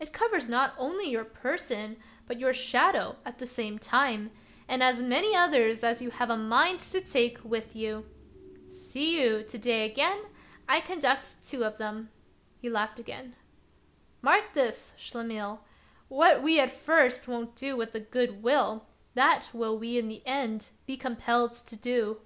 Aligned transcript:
It 0.00 0.14
covers 0.14 0.48
not 0.48 0.72
only 0.78 1.10
your 1.10 1.26
person, 1.26 1.98
but 2.26 2.40
your 2.40 2.54
shadow 2.54 3.16
at 3.26 3.36
the 3.36 3.46
same 3.46 3.78
72 3.78 3.84
The 3.90 3.96
Wonderful 3.98 4.08
History 4.16 4.18
time, 4.18 4.44
and 4.66 4.82
as 4.82 5.02
many 5.02 5.36
others 5.36 5.84
as 5.84 6.00
you 6.00 6.08
have 6.10 6.30
a 6.30 6.38
mind 6.38 6.80
to 6.80 7.02
take 7.02 7.44
with 7.44 7.76
you. 7.76 8.06
See 8.72 9.20
you, 9.20 9.42
to 9.42 9.58
day 9.58 9.84
again, 9.84 10.24
I 10.66 10.80
conduct 10.80 11.46
two 11.46 11.66
of 11.66 11.76
them 11.76 12.10
"—he 12.62 12.70
laughed 12.70 12.98
again." 12.98 13.36
Mark 14.22 14.54
this, 14.54 14.94
Schlemihl, 14.96 15.58
what 16.08 16.42
we 16.42 16.58
at 16.58 16.72
first 16.72 17.28
won't 17.28 17.54
do 17.54 17.76
with 17.76 17.94
a 17.94 18.00
good 18.00 18.42
will, 18.42 18.86
that 19.12 19.50
will 19.52 19.76
we 19.78 19.98
in 19.98 20.08
the 20.08 20.26
end 20.26 20.70
be 20.86 20.96
compelled 20.96 21.52
to. 21.66 22.22